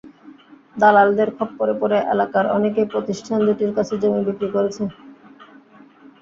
দালালদের 0.75 1.29
খপ্পরে 1.37 1.73
পড়ে 1.81 1.97
এলাকার 2.13 2.45
অনেকেই 2.57 2.87
প্রতিষ্ঠান 2.93 3.39
দুটির 3.47 3.71
কাছে 3.77 3.93
জমি 4.01 4.21
বিক্রি 4.27 4.47
করেছে। 4.55 4.83